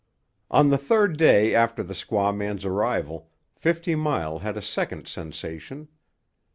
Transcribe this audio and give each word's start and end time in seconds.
On 0.49 0.69
the 0.71 0.79
third 0.79 1.15
day 1.15 1.53
after 1.53 1.83
the 1.83 1.93
squaw 1.93 2.35
man's 2.35 2.65
arrival, 2.65 3.29
Fifty 3.55 3.93
Mile 3.93 4.39
had 4.39 4.57
a 4.57 4.59
second 4.59 5.07
sensation. 5.07 5.89